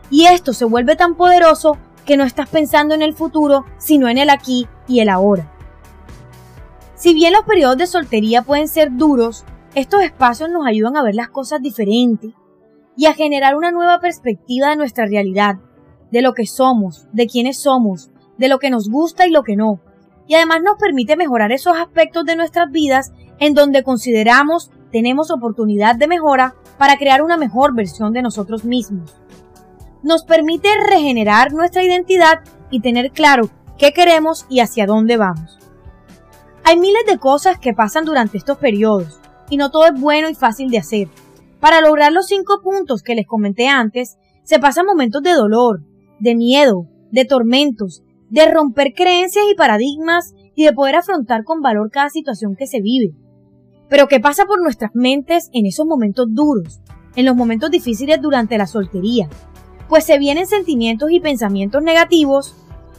Y 0.09 0.25
esto 0.25 0.53
se 0.53 0.65
vuelve 0.65 0.95
tan 0.95 1.15
poderoso 1.15 1.77
que 2.05 2.17
no 2.17 2.23
estás 2.23 2.49
pensando 2.49 2.95
en 2.95 3.01
el 3.01 3.13
futuro, 3.13 3.65
sino 3.77 4.07
en 4.07 4.17
el 4.17 4.29
aquí 4.29 4.67
y 4.87 4.99
el 4.99 5.09
ahora. 5.09 5.54
Si 7.05 7.13
bien 7.13 7.33
los 7.33 7.43
periodos 7.43 7.77
de 7.77 7.85
soltería 7.85 8.41
pueden 8.41 8.67
ser 8.67 8.89
duros, 8.97 9.45
estos 9.75 10.01
espacios 10.01 10.49
nos 10.49 10.65
ayudan 10.65 10.97
a 10.97 11.03
ver 11.03 11.13
las 11.13 11.29
cosas 11.29 11.61
diferentes 11.61 12.33
y 12.97 13.05
a 13.05 13.13
generar 13.13 13.55
una 13.55 13.69
nueva 13.69 13.99
perspectiva 13.99 14.69
de 14.69 14.75
nuestra 14.75 15.05
realidad, 15.05 15.57
de 16.11 16.23
lo 16.23 16.33
que 16.33 16.47
somos, 16.47 17.05
de 17.13 17.27
quiénes 17.27 17.59
somos, 17.59 18.09
de 18.39 18.47
lo 18.47 18.57
que 18.57 18.71
nos 18.71 18.89
gusta 18.89 19.27
y 19.27 19.29
lo 19.29 19.43
que 19.43 19.55
no. 19.55 19.81
Y 20.25 20.33
además 20.33 20.63
nos 20.63 20.79
permite 20.79 21.15
mejorar 21.15 21.51
esos 21.51 21.77
aspectos 21.77 22.25
de 22.25 22.35
nuestras 22.35 22.71
vidas 22.71 23.11
en 23.37 23.53
donde 23.53 23.83
consideramos 23.83 24.71
tenemos 24.91 25.29
oportunidad 25.29 25.95
de 25.95 26.07
mejora 26.07 26.55
para 26.79 26.97
crear 26.97 27.21
una 27.21 27.37
mejor 27.37 27.75
versión 27.75 28.13
de 28.13 28.23
nosotros 28.23 28.65
mismos. 28.65 29.15
Nos 30.01 30.23
permite 30.23 30.69
regenerar 30.89 31.53
nuestra 31.53 31.83
identidad 31.83 32.39
y 32.71 32.79
tener 32.79 33.11
claro 33.11 33.51
qué 33.77 33.93
queremos 33.93 34.47
y 34.49 34.61
hacia 34.61 34.87
dónde 34.87 35.17
vamos. 35.17 35.59
Hay 36.67 36.79
miles 36.79 37.03
de 37.05 37.19
cosas 37.19 37.59
que 37.59 37.75
pasan 37.75 38.05
durante 38.05 38.39
estos 38.39 38.57
periodos, 38.57 39.19
y 39.51 39.57
no 39.57 39.69
todo 39.69 39.85
es 39.85 40.01
bueno 40.01 40.29
y 40.29 40.33
fácil 40.33 40.71
de 40.71 40.79
hacer. 40.79 41.09
Para 41.59 41.79
lograr 41.79 42.11
los 42.11 42.25
cinco 42.25 42.59
puntos 42.63 43.03
que 43.03 43.13
les 43.13 43.27
comenté 43.27 43.67
antes, 43.67 44.17
se 44.41 44.57
pasan 44.57 44.87
momentos 44.87 45.21
de 45.21 45.33
dolor, 45.33 45.83
de 46.19 46.33
miedo, 46.33 46.87
de 47.11 47.23
tormentos, 47.23 48.01
de 48.31 48.49
romper 48.49 48.93
creencias 48.95 49.45
y 49.47 49.53
paradigmas 49.53 50.33
y 50.55 50.63
de 50.63 50.73
poder 50.73 50.95
afrontar 50.95 51.43
con 51.43 51.61
valor 51.61 51.91
cada 51.91 52.09
situación 52.09 52.55
que 52.55 52.65
se 52.65 52.81
vive. 52.81 53.13
Pero 53.87 54.07
¿qué 54.07 54.19
pasa 54.19 54.45
por 54.47 54.59
nuestras 54.59 54.89
mentes 54.95 55.51
en 55.53 55.67
esos 55.67 55.85
momentos 55.85 56.25
duros, 56.31 56.79
en 57.15 57.25
los 57.25 57.35
momentos 57.35 57.69
difíciles 57.69 58.19
durante 58.23 58.57
la 58.57 58.65
soltería? 58.65 59.29
Pues 59.87 60.03
se 60.03 60.17
vienen 60.17 60.47
sentimientos 60.47 61.11
y 61.11 61.19
pensamientos 61.19 61.83
negativos 61.83 62.55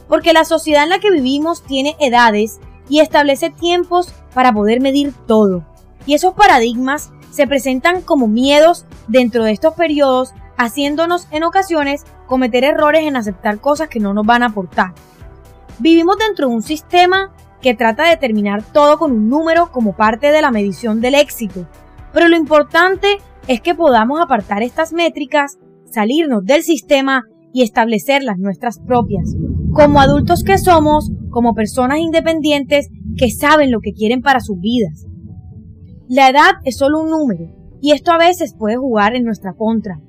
porque 0.07 0.31
la 0.31 0.45
sociedad 0.45 0.85
en 0.85 0.89
la 0.89 0.99
que 0.99 1.11
vivimos 1.11 1.63
tiene 1.63 1.97
edades 1.99 2.61
y 2.89 2.99
establece 2.99 3.49
tiempos 3.49 4.13
para 4.33 4.53
poder 4.53 4.81
medir 4.81 5.13
todo. 5.25 5.65
Y 6.05 6.13
esos 6.13 6.33
paradigmas 6.33 7.11
se 7.31 7.47
presentan 7.47 8.01
como 8.01 8.27
miedos 8.27 8.85
dentro 9.07 9.43
de 9.43 9.51
estos 9.51 9.73
periodos, 9.73 10.33
haciéndonos 10.57 11.27
en 11.31 11.43
ocasiones 11.43 12.05
cometer 12.25 12.63
errores 12.63 13.03
en 13.05 13.15
aceptar 13.15 13.59
cosas 13.59 13.89
que 13.89 13.99
no 13.99 14.13
nos 14.13 14.25
van 14.25 14.43
a 14.43 14.47
aportar. 14.47 14.93
Vivimos 15.79 16.17
dentro 16.17 16.47
de 16.47 16.55
un 16.55 16.63
sistema 16.63 17.31
que 17.61 17.75
trata 17.75 18.03
de 18.03 18.11
determinar 18.11 18.63
todo 18.63 18.97
con 18.97 19.11
un 19.11 19.29
número 19.29 19.71
como 19.71 19.95
parte 19.95 20.31
de 20.31 20.41
la 20.41 20.51
medición 20.51 21.01
del 21.01 21.15
éxito, 21.15 21.67
pero 22.13 22.27
lo 22.27 22.35
importante 22.35 23.19
es 23.47 23.61
que 23.61 23.75
podamos 23.75 24.19
apartar 24.19 24.63
estas 24.63 24.93
métricas, 24.93 25.57
salirnos 25.85 26.43
del 26.43 26.63
sistema 26.63 27.23
y 27.53 27.63
establecer 27.63 28.23
las 28.23 28.37
nuestras 28.37 28.79
propias, 28.79 29.35
como 29.73 29.99
adultos 29.99 30.43
que 30.43 30.57
somos, 30.57 31.11
como 31.29 31.53
personas 31.53 31.99
independientes 31.99 32.89
que 33.17 33.29
saben 33.31 33.71
lo 33.71 33.79
que 33.79 33.93
quieren 33.93 34.21
para 34.21 34.39
sus 34.39 34.59
vidas. 34.59 35.05
La 36.07 36.29
edad 36.29 36.55
es 36.63 36.77
solo 36.77 37.01
un 37.01 37.09
número 37.09 37.49
y 37.81 37.91
esto 37.91 38.11
a 38.11 38.17
veces 38.17 38.55
puede 38.57 38.77
jugar 38.77 39.15
en 39.15 39.23
nuestra 39.23 39.53
contra. 39.53 39.99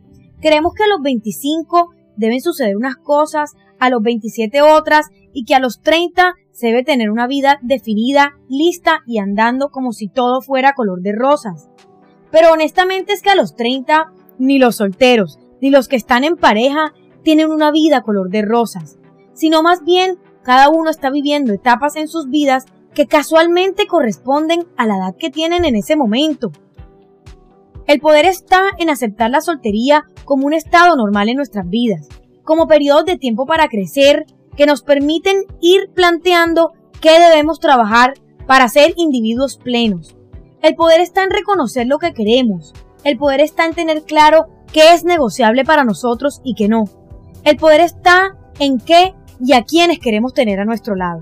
Creemos 0.41 0.73
que 0.75 0.85
a 0.85 0.89
los 0.89 1.03
25 1.03 1.91
deben 2.17 2.41
suceder 2.41 2.77
unas 2.77 2.97
cosas, 2.97 3.53
a 3.79 3.91
los 3.91 4.03
27 4.03 4.63
otras 4.63 5.07
y 5.33 5.45
que 5.45 5.55
a 5.55 5.61
los 5.61 5.81
30 5.81 6.35
se 6.53 6.69
debe 6.69 6.85
tener 6.85 7.11
una 7.11 7.27
vida 7.27 7.59
definida, 7.63 8.33
lista 8.49 9.01
y 9.07 9.19
andando 9.19 9.69
como 9.71 9.93
si 9.93 10.09
todo 10.09 10.41
fuera 10.41 10.73
color 10.75 11.03
de 11.03 11.13
rosas. 11.13 11.69
Pero 12.31 12.53
honestamente 12.53 13.13
es 13.13 13.23
que 13.23 13.31
a 13.31 13.37
los 13.37 13.55
30 13.55 14.13
ni 14.39 14.59
los 14.59 14.77
solteros 14.77 15.39
ni 15.61 15.71
los 15.71 15.89
que 15.89 15.97
están 15.97 16.25
en 16.25 16.37
pareja 16.37 16.93
tienen 17.23 17.51
una 17.51 17.71
vida 17.71 18.03
color 18.03 18.31
de 18.31 18.43
rosas, 18.43 18.98
sino 19.39 19.63
más 19.63 19.85
bien 19.85 20.19
cada 20.43 20.69
uno 20.69 20.91
está 20.91 21.11
viviendo 21.11 21.53
etapas 21.53 21.97
en 21.97 22.09
sus 22.09 22.29
vidas 22.29 22.67
que 22.93 23.07
casualmente 23.07 23.87
corresponden 23.87 24.67
a 24.77 24.87
la 24.87 24.97
edad 24.97 25.15
que 25.17 25.31
tienen 25.31 25.65
en 25.65 25.77
ese 25.77 25.95
momento. 25.95 26.51
El 27.87 28.01
poder 28.01 28.27
está 28.27 28.63
en 28.79 28.91
aceptar 28.91 29.31
la 29.31 29.41
soltería 29.41 30.05
como 30.25 30.47
un 30.47 30.53
estado 30.53 30.97
normal 30.97 31.29
en 31.29 31.37
nuestras 31.37 31.69
vidas, 31.69 32.09
como 32.43 32.67
periodos 32.67 33.05
de 33.05 33.17
tiempo 33.17 33.47
para 33.47 33.69
crecer 33.69 34.27
que 34.57 34.67
nos 34.67 34.83
permiten 34.83 35.45
ir 35.61 35.91
planteando 35.95 36.73
qué 37.01 37.21
debemos 37.21 37.61
trabajar 37.61 38.15
para 38.47 38.69
ser 38.69 38.95
individuos 38.97 39.57
plenos. 39.57 40.17
El 40.61 40.75
poder 40.75 41.01
está 41.01 41.23
en 41.23 41.31
reconocer 41.31 41.87
lo 41.87 41.99
que 41.99 42.13
queremos. 42.13 42.75
El 43.05 43.17
poder 43.17 43.41
está 43.41 43.65
en 43.65 43.75
tener 43.75 44.03
claro 44.03 44.47
qué 44.73 44.93
es 44.93 45.05
negociable 45.05 45.65
para 45.65 45.85
nosotros 45.85 46.41
y 46.43 46.55
qué 46.55 46.67
no. 46.69 46.85
El 47.45 47.57
poder 47.57 47.81
está 47.81 48.37
en 48.59 48.81
qué 48.81 49.15
y 49.41 49.53
a 49.53 49.63
quiénes 49.63 49.99
queremos 49.99 50.35
tener 50.35 50.61
a 50.61 50.65
nuestro 50.65 50.95
lado. 50.95 51.21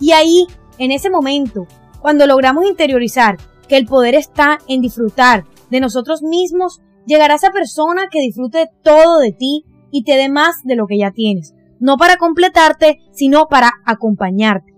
Y 0.00 0.12
ahí 0.12 0.46
en 0.78 0.90
ese 0.90 1.10
momento, 1.10 1.66
cuando 2.00 2.26
logramos 2.26 2.66
interiorizar 2.66 3.36
que 3.68 3.76
el 3.76 3.86
poder 3.86 4.14
está 4.14 4.58
en 4.68 4.80
disfrutar 4.80 5.44
de 5.70 5.80
nosotros 5.80 6.22
mismos, 6.22 6.80
llegará 7.06 7.34
esa 7.34 7.50
persona 7.50 8.08
que 8.10 8.20
disfrute 8.20 8.68
todo 8.82 9.18
de 9.18 9.32
ti 9.32 9.64
y 9.90 10.04
te 10.04 10.16
dé 10.16 10.28
más 10.28 10.62
de 10.64 10.76
lo 10.76 10.86
que 10.86 10.98
ya 10.98 11.12
tienes, 11.12 11.54
no 11.78 11.96
para 11.96 12.16
completarte, 12.16 12.98
sino 13.12 13.46
para 13.46 13.70
acompañarte. 13.86 14.74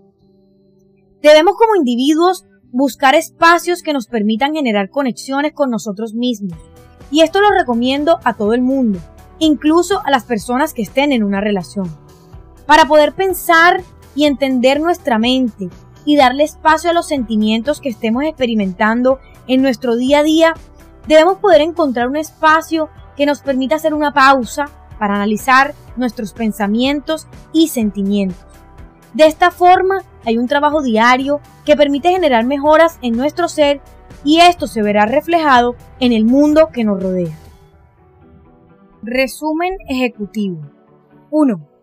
Debemos 1.21 1.55
como 1.57 1.75
individuos 1.75 2.45
buscar 2.71 3.15
espacios 3.15 3.81
que 3.81 3.93
nos 3.93 4.07
permitan 4.07 4.53
generar 4.53 4.89
conexiones 4.89 5.53
con 5.53 5.69
nosotros 5.69 6.13
mismos. 6.13 6.59
Y 7.09 7.21
esto 7.21 7.41
lo 7.41 7.49
recomiendo 7.51 8.19
a 8.23 8.35
todo 8.35 8.53
el 8.53 8.61
mundo. 8.61 8.99
incluso 9.39 10.01
a 10.03 10.09
las 10.09 10.23
personas 10.23 10.73
que 10.73 10.81
estén 10.81 11.11
en 11.11 11.23
una 11.23 11.39
relación. 11.39 12.06
Para 12.67 12.85
poder 12.85 13.13
pensar 13.13 13.81
y 14.13 14.25
entender 14.25 14.81
nuestra 14.81 15.17
mente 15.17 15.69
y 16.03 16.17
darle 16.17 16.43
espacio 16.43 16.89
a 16.89 16.93
los 16.93 17.07
sentimientos 17.07 17.79
que 17.79 17.89
estemos 17.89 18.23
experimentando 18.25 19.19
en 19.47 19.61
nuestro 19.61 19.95
día 19.95 20.19
a 20.19 20.23
día, 20.23 20.53
debemos 21.07 21.37
poder 21.37 21.61
encontrar 21.61 22.09
un 22.09 22.17
espacio 22.17 22.89
que 23.15 23.25
nos 23.25 23.39
permita 23.39 23.75
hacer 23.75 23.93
una 23.93 24.13
pausa 24.13 24.65
para 24.99 25.15
analizar 25.15 25.73
nuestros 25.95 26.33
pensamientos 26.33 27.27
y 27.53 27.69
sentimientos. 27.69 28.45
De 29.13 29.25
esta 29.27 29.49
forma, 29.49 30.03
hay 30.25 30.37
un 30.37 30.47
trabajo 30.47 30.81
diario 30.81 31.39
que 31.65 31.77
permite 31.77 32.11
generar 32.11 32.45
mejoras 32.45 32.99
en 33.01 33.15
nuestro 33.15 33.47
ser 33.47 33.79
y 34.25 34.41
esto 34.41 34.67
se 34.67 34.81
verá 34.81 35.05
reflejado 35.05 35.75
en 36.01 36.11
el 36.11 36.25
mundo 36.25 36.67
que 36.73 36.83
nos 36.83 37.01
rodea. 37.01 37.37
Resumen 39.01 39.77
ejecutivo. 39.87 40.59
1. 41.31 41.76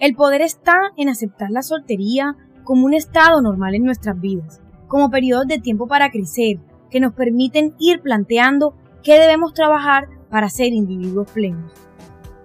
El 0.00 0.14
poder 0.16 0.42
está 0.42 0.74
en 0.96 1.08
aceptar 1.08 1.50
la 1.50 1.62
soltería 1.62 2.36
como 2.64 2.86
un 2.86 2.94
estado 2.94 3.40
normal 3.40 3.74
en 3.74 3.84
nuestras 3.84 4.20
vidas, 4.20 4.60
como 4.88 5.10
periodos 5.10 5.46
de 5.46 5.58
tiempo 5.58 5.86
para 5.86 6.10
crecer, 6.10 6.58
que 6.90 7.00
nos 7.00 7.14
permiten 7.14 7.74
ir 7.78 8.00
planteando 8.00 8.74
qué 9.02 9.18
debemos 9.20 9.54
trabajar 9.54 10.08
para 10.30 10.48
ser 10.48 10.72
individuos 10.72 11.30
plenos. 11.30 11.72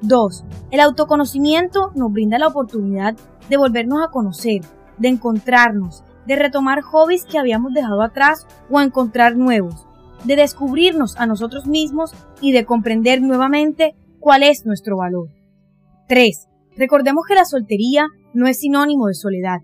2. 0.02 0.46
El 0.72 0.80
autoconocimiento 0.80 1.92
nos 1.96 2.12
brinda 2.12 2.38
la 2.38 2.48
oportunidad 2.48 3.16
de 3.50 3.58
volvernos 3.58 4.00
a 4.04 4.12
conocer, 4.12 4.62
de 4.98 5.08
encontrarnos, 5.10 6.04
de 6.26 6.36
retomar 6.36 6.82
hobbies 6.82 7.26
que 7.26 7.40
habíamos 7.40 7.74
dejado 7.74 8.02
atrás 8.02 8.46
o 8.70 8.80
encontrar 8.80 9.36
nuevos, 9.36 9.88
de 10.24 10.36
descubrirnos 10.36 11.18
a 11.18 11.26
nosotros 11.26 11.66
mismos 11.66 12.14
y 12.42 12.52
de 12.52 12.66
comprender 12.66 13.22
nuevamente 13.22 13.96
cuál 14.20 14.44
es 14.44 14.66
nuestro 14.66 14.98
valor. 14.98 15.30
3. 16.08 16.48
Recordemos 16.80 17.26
que 17.28 17.36
la 17.36 17.44
soltería 17.44 18.08
no 18.34 18.48
es 18.48 18.60
sinónimo 18.62 19.08
de 19.08 19.14
soledad. 19.14 19.60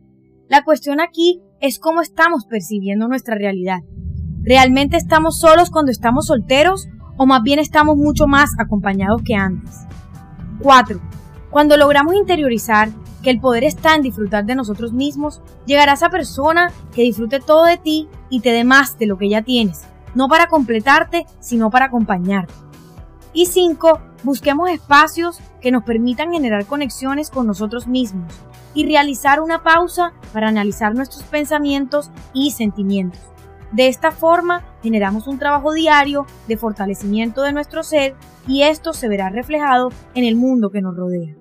La 0.50 0.66
cuestión 0.66 1.00
aquí 1.00 1.42
es 1.62 1.80
cómo 1.80 2.02
estamos 2.02 2.46
percibiendo 2.46 3.08
nuestra 3.08 3.36
realidad. 3.36 3.80
¿Realmente 4.44 4.98
estamos 4.98 5.40
solos 5.40 5.70
cuando 5.70 5.94
estamos 5.94 6.28
solteros 6.28 6.90
o 7.16 7.26
más 7.26 7.42
bien 7.42 7.60
estamos 7.60 7.96
mucho 7.96 8.28
más 8.28 8.50
acompañados 8.60 9.22
que 9.24 9.34
antes? 9.34 9.86
4. 10.60 11.00
Cuando 11.52 11.78
logramos 11.78 12.16
interiorizar 12.16 12.90
que 13.24 13.30
el 13.30 13.40
poder 13.40 13.64
está 13.64 13.96
en 13.96 14.02
disfrutar 14.02 14.46
de 14.46 14.56
nosotros 14.56 14.92
mismos, 14.92 15.42
llegará 15.66 15.94
esa 15.94 16.10
persona 16.10 16.70
que 16.94 17.04
disfrute 17.04 17.40
todo 17.40 17.64
de 17.64 17.78
ti 17.78 18.10
y 18.30 18.42
te 18.42 18.52
dé 18.52 18.66
más 18.66 19.00
de 19.00 19.06
lo 19.06 19.18
que 19.18 19.30
ya 19.30 19.42
tienes, 19.42 19.86
no 20.16 20.28
para 20.28 20.48
completarte, 20.48 21.26
sino 21.40 21.70
para 21.70 21.86
acompañarte. 21.86 22.65
Y 23.36 23.48
5. 23.48 24.00
Busquemos 24.24 24.70
espacios 24.70 25.42
que 25.60 25.70
nos 25.70 25.84
permitan 25.84 26.32
generar 26.32 26.66
conexiones 26.66 27.30
con 27.30 27.46
nosotros 27.46 27.86
mismos 27.86 28.34
y 28.74 28.86
realizar 28.86 29.42
una 29.42 29.62
pausa 29.62 30.14
para 30.32 30.48
analizar 30.48 30.96
nuestros 30.96 31.24
pensamientos 31.24 32.12
y 32.34 32.52
sentimientos. 32.52 33.20
De 33.74 33.90
esta 33.90 34.12
forma 34.12 34.64
generamos 34.82 35.28
un 35.28 35.38
trabajo 35.38 35.74
diario 35.74 36.26
de 36.48 36.56
fortalecimiento 36.56 37.42
de 37.42 37.52
nuestro 37.52 37.84
ser 37.84 38.16
y 38.48 38.62
esto 38.62 38.94
se 38.94 39.10
verá 39.10 39.28
reflejado 39.28 39.90
en 40.14 40.24
el 40.24 40.38
mundo 40.38 40.70
que 40.70 40.82
nos 40.82 40.96
rodea. 40.96 41.36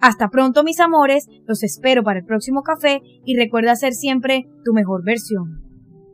Hasta 0.00 0.28
pronto 0.28 0.62
mis 0.62 0.78
amores, 0.78 1.26
los 1.44 1.64
espero 1.64 2.04
para 2.04 2.20
el 2.20 2.24
próximo 2.24 2.62
café 2.62 3.02
y 3.24 3.36
recuerda 3.36 3.74
ser 3.74 3.94
siempre 3.94 4.48
tu 4.64 4.72
mejor 4.72 5.02
versión. 5.04 5.69